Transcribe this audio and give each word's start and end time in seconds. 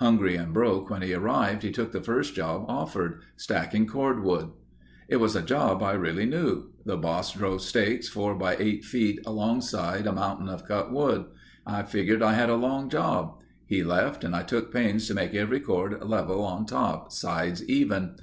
Hungry 0.00 0.36
and 0.36 0.52
broke 0.52 0.90
when 0.90 1.00
he 1.00 1.14
arrived 1.14 1.62
he 1.62 1.72
took 1.72 1.92
the 1.92 2.02
first 2.02 2.34
job 2.34 2.66
offered—stacking 2.68 3.86
cord 3.86 4.22
wood. 4.22 4.50
"It 5.08 5.16
was 5.16 5.34
a 5.34 5.40
job 5.40 5.82
I 5.82 5.92
really 5.92 6.26
knew. 6.26 6.64
The 6.84 6.98
boss 6.98 7.32
drove 7.32 7.62
stakes 7.62 8.12
4×8 8.14 8.84
feet 8.84 9.20
alongside 9.24 10.06
a 10.06 10.12
mountain 10.12 10.50
of 10.50 10.66
cut 10.68 10.92
wood. 10.92 11.24
I 11.66 11.84
figured 11.84 12.22
I 12.22 12.34
had 12.34 12.50
a 12.50 12.54
long 12.54 12.90
job. 12.90 13.38
He 13.64 13.82
left 13.82 14.24
and 14.24 14.36
I 14.36 14.42
took 14.42 14.70
pains 14.74 15.08
to 15.08 15.14
make 15.14 15.34
every 15.34 15.60
cord 15.60 16.02
level 16.04 16.44
on 16.44 16.66
top, 16.66 17.10
sides 17.10 17.66
even. 17.66 18.10